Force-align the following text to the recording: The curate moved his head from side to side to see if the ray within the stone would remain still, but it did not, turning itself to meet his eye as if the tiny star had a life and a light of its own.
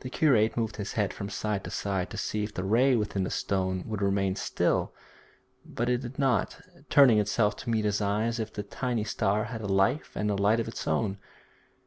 The 0.00 0.08
curate 0.08 0.56
moved 0.56 0.76
his 0.76 0.94
head 0.94 1.12
from 1.12 1.28
side 1.28 1.62
to 1.64 1.70
side 1.70 2.08
to 2.08 2.16
see 2.16 2.42
if 2.42 2.54
the 2.54 2.64
ray 2.64 2.96
within 2.96 3.22
the 3.24 3.28
stone 3.28 3.84
would 3.86 4.00
remain 4.00 4.34
still, 4.34 4.94
but 5.62 5.90
it 5.90 5.98
did 5.98 6.18
not, 6.18 6.58
turning 6.88 7.18
itself 7.18 7.56
to 7.56 7.68
meet 7.68 7.84
his 7.84 8.00
eye 8.00 8.24
as 8.24 8.40
if 8.40 8.50
the 8.50 8.62
tiny 8.62 9.04
star 9.04 9.44
had 9.44 9.60
a 9.60 9.66
life 9.66 10.12
and 10.16 10.30
a 10.30 10.36
light 10.36 10.58
of 10.58 10.68
its 10.68 10.88
own. 10.88 11.18